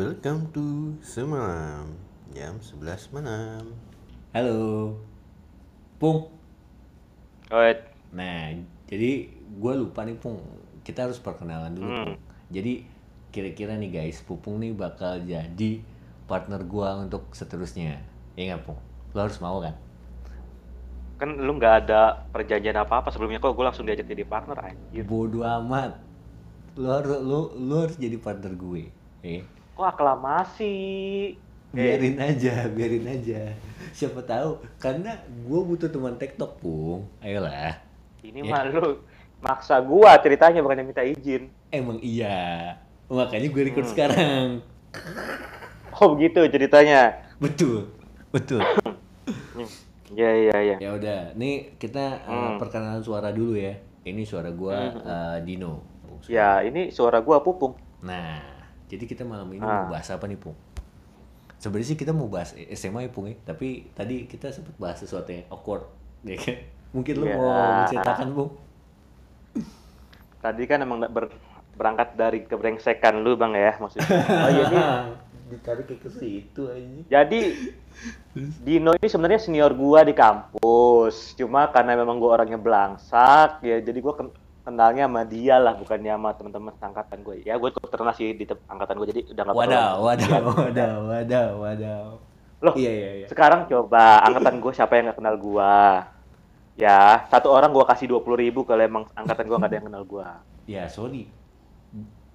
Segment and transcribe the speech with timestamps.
[0.00, 1.92] Welcome to Semalam
[2.32, 3.68] Jam 11 malam
[4.32, 4.96] Halo,
[6.00, 6.32] Pung.
[7.52, 7.72] Oh,
[8.16, 8.56] Nah,
[8.88, 10.40] jadi gue lupa nih Pung.
[10.80, 11.84] Kita harus perkenalan dulu.
[11.84, 12.16] Hmm.
[12.16, 12.18] Pung.
[12.48, 12.88] Jadi
[13.28, 15.84] kira-kira nih guys, Pupung nih bakal jadi
[16.24, 18.00] partner gua untuk seterusnya.
[18.40, 18.80] Iya nggak Pung?
[19.12, 19.76] Lo harus mau kan?
[21.20, 25.04] kan lu nggak ada perjanjian apa-apa sebelumnya kok gue langsung diajak jadi partner anjir.
[25.04, 26.00] Bodoh amat.
[26.80, 28.88] Lo harus lo, lo harus jadi partner gue.
[29.20, 29.44] Eh,
[29.80, 30.76] Kok aklamasi?
[31.72, 33.56] biarin aja, biarin aja.
[33.96, 37.08] Siapa tahu karena gue butuh teman TikTok, Pung.
[37.24, 37.80] Ayolah.
[38.20, 38.52] Ini Ya.
[38.52, 39.00] mah lu
[39.40, 41.48] maksa gua ceritanya bukannya minta izin.
[41.72, 42.76] Emang iya.
[43.08, 43.92] Makanya gue record Hmm.
[43.96, 44.46] sekarang.
[45.96, 47.24] Oh begitu ceritanya.
[47.40, 47.88] Betul.
[48.36, 48.60] Betul.
[50.12, 50.76] Iya iya iya.
[50.76, 52.56] Ya udah, nih kita uh, Hmm.
[52.60, 53.80] perkenalan suara dulu ya.
[54.04, 55.00] Ini suara gua Hmm.
[55.08, 55.80] uh, Dino.
[56.28, 57.80] Ya ini suara gua pupung.
[58.04, 58.59] Nah,
[58.90, 59.86] jadi kita malam ini Ah.
[59.86, 60.58] mau bahas apa nih, Pung?
[61.56, 63.38] Sebenarnya sih kita mau bahas SMA ya, Pung ya.
[63.40, 65.86] Tapi tadi kita sempat bahas sesuatu yang awkward,
[66.26, 66.58] ya kan?
[66.90, 67.38] Mungkin lu Ya.
[67.38, 67.46] mau
[67.86, 68.50] menceritakan, Pung?
[70.40, 71.30] Tadi kan emang ber-
[71.70, 74.08] berangkat dari kebrengsekan lu bang ya maksudnya.
[74.26, 74.84] Oh iya nih.
[75.50, 77.00] Ditarik ke situ aja.
[77.10, 77.40] Jadi
[78.62, 81.34] Dino ini sebenarnya senior gua di kampus.
[81.34, 84.14] Cuma karena memang gua orangnya belangsak ya jadi gua
[84.64, 87.36] kenalnya sama dia lah bukannya sama teman-teman angkatan gue.
[87.44, 89.70] Ya gue ikut sih di angkatan gue jadi udah nggak perlu.
[89.70, 91.98] Wadah, wadah, wadah, wadah, wadah.
[92.60, 93.26] Loh, Iya, iya, iya.
[93.32, 96.04] sekarang coba angkatan gue siapa yang nggak kenal gua?
[96.76, 99.88] Ya, satu orang gua kasih dua puluh ribu kalau emang angkatan gua nggak ada yang
[99.88, 100.28] kenal gua.
[100.64, 101.28] Ya, sorry.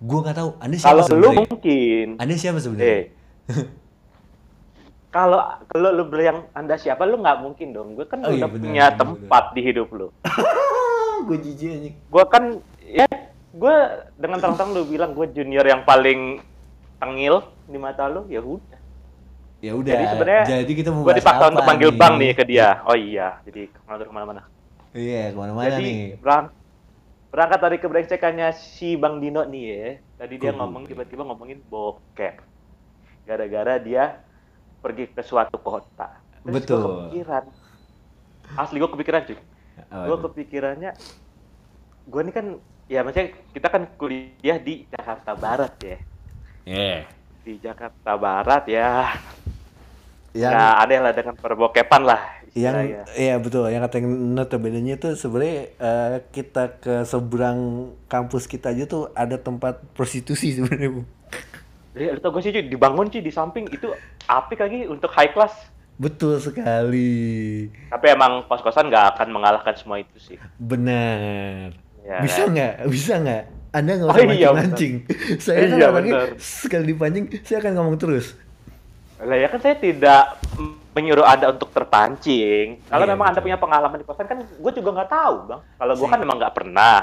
[0.01, 0.49] Gua nggak tahu.
[0.61, 2.89] Anda siapa Kalau lu mungkin, Anda siapa sebenarnya?
[2.89, 3.03] eh,
[5.15, 5.39] kalau
[5.71, 7.95] kalau lu bilang anda siapa, lu nggak mungkin dong.
[7.95, 10.07] Gue kan Oh iya, udah benar, punya benar, tempat di hidup lu.
[11.25, 11.95] gue jijik anjing.
[12.07, 12.43] Gue kan,
[12.79, 13.07] ya,
[13.51, 13.75] gue
[14.15, 16.39] dengan terang-terang lu bilang gue junior yang paling
[16.97, 18.79] tengil di mata lu, ya udah.
[19.59, 19.93] Ya udah.
[19.97, 22.85] Jadi sebenarnya jadi kita mau gue dipaksa untuk panggil bang nih ke dia.
[22.85, 24.41] Oh iya, jadi ngatur ke mana-mana.
[24.95, 25.99] Iya, ke mana-mana Jadi nih.
[26.21, 26.53] berang-
[27.33, 29.89] berangkat dari kebrengsekannya si Bang Dino nih ya.
[30.23, 30.59] Tadi dia Kubu.
[30.63, 32.39] ngomong tiba-tiba ngomongin bokep.
[33.27, 34.23] Gara-gara dia
[34.79, 36.15] pergi ke suatu kota.
[36.45, 36.79] Terus Betul.
[36.79, 37.43] Gua kepikiran.
[38.55, 39.37] Asli gue kepikiran cuy.
[39.89, 40.23] Apa Gue tuh?
[40.31, 40.91] kepikirannya
[42.05, 42.45] gue ini kan
[42.85, 45.97] ya maksudnya kita kan kuliah di Jakarta Barat ya.
[46.65, 46.97] Iya.
[47.41, 49.13] Di Jakarta Barat ya.
[50.35, 52.21] Yang Nggak ada yang lah dengan perbokepan lah.
[52.55, 58.71] yang iya betul, yang kata yang notabene itu sebenarnya eh, kita ke seberang kampus kita
[58.71, 61.03] aja tuh ada tempat prostitusi sebenarnya, Bu.
[61.95, 63.91] Jadi, lu tau gue sih cuy, dibangun cuy di samping itu
[64.27, 65.51] apik lagi untuk high class.
[65.95, 67.71] Betul sekali.
[67.87, 70.35] Tapi emang kos-kosan nggak akan mengalahkan semua itu sih.
[70.59, 71.71] Benar.
[72.03, 72.51] Ya, Bisa kan?
[72.51, 72.73] nggak?
[72.85, 73.43] Bisa nggak?
[73.71, 74.93] Anda nggak Oh usah iya, mancing-mancing.
[75.37, 76.29] saya kan Iya, orangnya benar.
[76.39, 78.35] sekali dipancing, saya akan ngomong terus.
[79.17, 80.23] Lah ya kan saya tidak
[80.91, 82.83] menyuruh Anda untuk terpancing.
[82.87, 83.47] Kalau Iya, memang Anda betul.
[83.47, 85.61] punya pengalaman di kosan kan gue juga nggak tahu, Bang.
[85.75, 86.97] Kalau gue kan memang nggak pernah.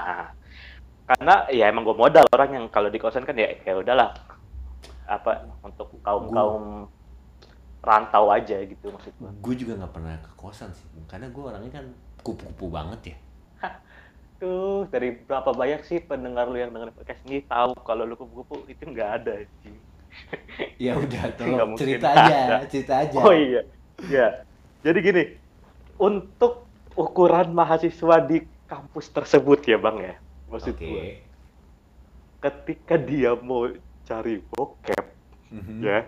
[1.02, 4.12] Karena ya emang gue modal orang yang kalau di kosan kan ya ya udahlah
[5.04, 6.88] apa untuk kaum-kaum
[7.82, 9.31] rantau aja gitu maksud gue.
[9.43, 11.87] Gue juga nggak pernah ke kosan sih, karena gue orangnya kan
[12.22, 13.16] kupu-kupu banget ya.
[14.43, 18.70] Tuh, dari berapa banyak sih pendengar lu yang dengerin podcast ini tahu kalau lu kupu-kupu
[18.70, 19.75] itu nggak ada sih.
[20.78, 22.22] Ya udah, tolong cerita ada.
[22.22, 23.19] aja, cerita aja.
[23.19, 23.62] Oh iya,
[24.06, 24.47] ya.
[24.82, 25.22] Jadi gini,
[25.99, 30.14] untuk ukuran mahasiswa di kampus tersebut ya bang ya,
[30.50, 30.87] maksud Oke.
[30.87, 31.06] gue,
[32.43, 33.70] ketika dia mau
[34.03, 35.04] cari bokep,
[35.54, 35.78] Mhm.
[35.87, 35.99] ya,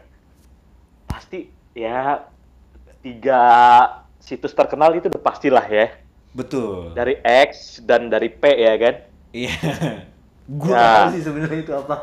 [1.06, 2.24] pasti ya
[3.00, 3.42] tiga
[4.16, 5.92] situs terkenal itu udah pastilah ya,
[6.32, 6.94] Betul.
[6.94, 8.94] dari X dan dari P ya kan.
[9.30, 9.54] Iya.
[10.60, 10.86] Gue Ya.
[11.02, 11.96] tahu sih sebenarnya itu apa.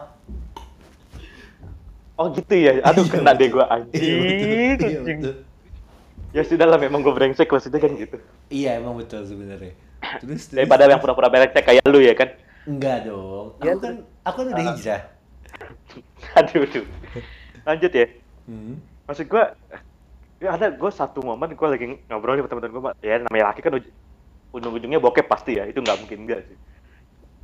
[2.15, 4.21] Oh gitu ya, aduh Iya, kena deh gue Iya, anjing,
[4.77, 4.89] betul.
[4.89, 5.35] Iya, betul.
[6.31, 8.17] Ya sudah lah, memang gue brengsek maksudnya kan gitu.
[8.47, 9.73] Iya, emang betul sebenarnya.
[10.19, 12.29] Terus, terus Daripada yang pura-pura brengsek kayak lu ya kan.
[12.63, 13.57] enggak dong.
[13.59, 14.67] Ya, Aku kan aku kan udah Ah.
[14.69, 15.01] hijrah.
[16.35, 16.85] Aduh, aduh.
[17.63, 18.05] Lanjut ya.
[18.45, 18.75] Hmm.
[19.07, 19.43] Maksud gua
[20.41, 23.73] ya ada gue satu momen gue lagi ngobrol sama teman-teman gue ya namanya laki kan
[23.77, 23.93] uj-
[24.57, 26.57] ujung-ujungnya bokep pasti ya itu nggak mungkin enggak sih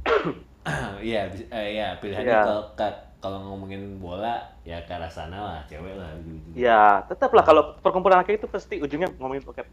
[1.08, 2.42] Iya, bis- eh, iya pilihannya Iya.
[2.42, 4.34] kalau ka- kalau ngomongin bola
[4.66, 6.58] ya ke arah sana lah, cewek lah gitu.
[6.58, 9.68] ya tetap lah kalau perkumpulan laki itu pasti ujungnya ngomongin bokep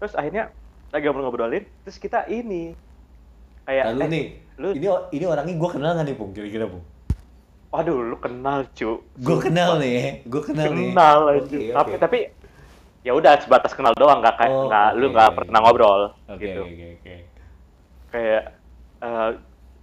[0.00, 0.52] terus akhirnya
[0.92, 2.72] lagi ngobrol-ngobrolin terus kita ini
[3.68, 4.24] kayak Lalu eh, nih,
[4.60, 4.86] lu ini
[5.16, 6.30] ini orangnya gue kenal nggak nih, Pung?
[6.36, 6.84] Kira-kira, Pung?
[7.72, 10.92] Waduh lu kenal cu Gue kenal nih, gue kenal nih.
[10.92, 11.98] kenal aja Oke, tapi oke.
[11.98, 12.18] tapi
[13.02, 15.12] ya udah sebatas kenal doang nggak kayak Oh, nggak lu oke.
[15.12, 17.14] nggak pernah ngobrol Oke, gitu oke, oke.
[18.08, 18.42] kayak
[19.00, 19.30] eh,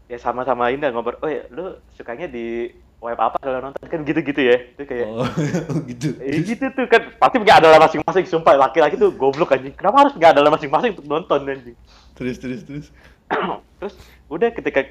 [0.07, 2.69] ya sama-sama ini ngobrol oh ya lu sukanya di
[2.99, 5.25] web apa kalau nonton kan gitu-gitu ya itu kayak Oh,
[5.89, 6.13] gitu.
[6.19, 10.13] Eh, gitu tuh kan pasti punya adalah masing-masing sumpah laki-laki tuh goblok anjing kenapa harus
[10.13, 11.77] punya adalah masing-masing untuk nonton anjing
[12.13, 12.85] Terus terus terus.
[13.79, 13.95] terus
[14.27, 14.83] udah ketika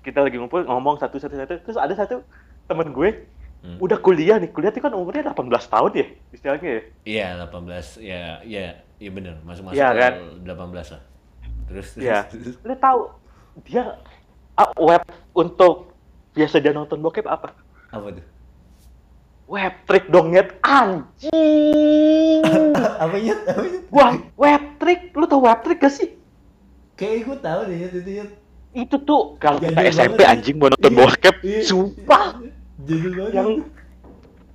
[0.00, 2.22] kita lagi ngumpul ngomong satu satu satu terus ada satu
[2.66, 3.10] temen gue
[3.56, 3.82] Hmm.
[3.82, 7.98] udah kuliah nih kuliah tuh kan umurnya 18 tahun ya istilahnya ya Iya, 18.
[7.98, 8.66] Ya, ya,
[8.96, 9.42] iya benar.
[9.42, 10.12] Masuk-masuk Iya, ke kan?
[10.46, 11.02] 18 lah.
[11.66, 11.98] Terus terus.
[11.98, 12.18] Iya.
[12.30, 12.54] terus.
[12.60, 13.00] lu tahu
[13.64, 13.98] dia
[14.76, 15.02] web
[15.32, 15.90] untuk
[16.30, 17.58] biasa dia nonton bokep apa
[17.90, 18.26] Apa tuh?
[19.46, 20.52] web trick dong Nyet.
[20.62, 22.42] anjing
[23.02, 23.34] Apa ya?
[23.42, 23.78] Apa ya?
[23.88, 26.14] wah web trick lu tau web trick gak sih
[26.94, 28.24] Kayak gue tahu deh ya itu ya.
[28.76, 31.60] itu tuh kalau kita SMP anjing mau nonton Iya, bokep iya.
[31.62, 32.45] sumpah
[32.78, 33.32] Jadul banget.
[33.32, 33.50] yang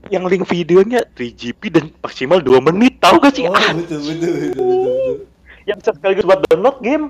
[0.09, 4.31] yang link videonya 3GP dan maksimal 2 menit tahu gak sih Oh, betul betul betul
[4.31, 4.65] betul.
[4.67, 5.15] betul.
[5.63, 7.05] yang bisa sekaligus buat download game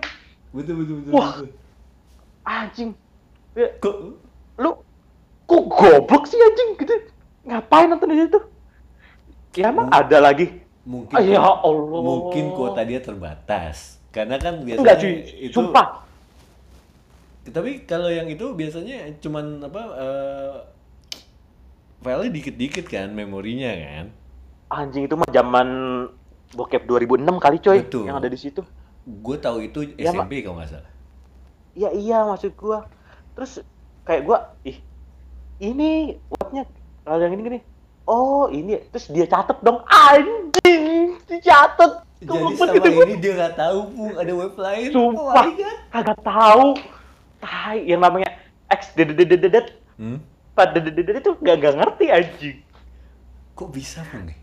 [0.52, 1.12] Betul betul betul.
[1.12, 1.32] Wah.
[1.38, 1.50] betul.
[2.44, 2.92] anjing
[3.52, 3.96] Ya, Kok
[4.58, 4.72] lu
[5.44, 6.96] kok goblok sih anjing gitu
[7.44, 8.40] ngapain nonton itu
[9.54, 10.48] ya emang ada lagi
[10.82, 14.00] mungkin Ah, ya Allah mungkin kuota dia terbatas.
[14.10, 15.88] Karena kan biasanya enggak cuy itu sumpah
[17.44, 20.56] Tapi kalau yang itu biasanya cuman apa eh
[22.02, 24.06] file dikit-dikit kan memorinya kan.
[24.70, 25.68] anjing itu mah zaman
[26.52, 28.04] bokep 2006 kali coy Betul.
[28.06, 28.62] yang ada di situ
[29.02, 30.92] Gue tahu itu Ya, SMP kalau nggak salah.
[31.74, 32.86] iya iya maksud gua
[33.32, 33.62] terus
[34.02, 34.78] kayak gua ih
[35.58, 36.66] ini webnya
[37.02, 37.60] kalau yang ini gini
[38.04, 38.82] oh ini ya.
[38.88, 42.90] terus dia catet dong anjing dicatet Jadi sama banget itu.
[43.04, 44.90] ini dia nggak tahu pun ada web lain.
[44.90, 45.34] Sumpah.
[45.42, 45.54] Oh
[45.90, 46.66] kagak tahu
[47.40, 48.30] tai yang namanya
[48.70, 50.18] X dededededet Hmm?
[50.52, 52.58] Pada dedededet itu gak, gak ngerti anjing
[53.56, 54.36] Kok bisa nih?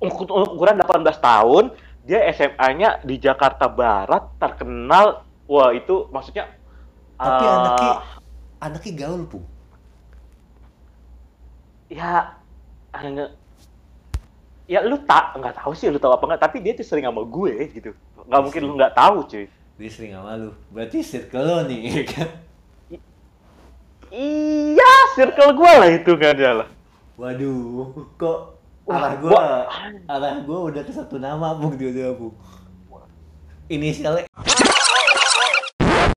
[0.00, 1.64] Ukur- ukuran 18 tahun
[2.04, 6.52] dia SMA-nya di Jakarta Barat terkenal wah itu maksudnya
[7.16, 7.92] Tapi eh, anaknya
[8.60, 9.42] anaknya gaul pun.
[11.88, 12.36] ya
[14.64, 17.22] ya lu tak nggak tahu sih lu tahu apa nggak tapi dia tuh sering sama
[17.24, 17.90] gue gitu
[18.24, 20.54] nggak mungkin lu nggak tahu cuy Dia sering sama lu.
[20.70, 22.28] Berarti circle lo nih, ya kan?
[24.14, 26.68] Iya circle gue lah itu kan ya lah
[27.14, 28.58] Waduh, kok
[28.90, 29.66] arah gua, gua-
[30.10, 32.34] arah gua udah ke satu nama, Bung, tiba-tiba, Bung.
[33.70, 34.26] Inisialnya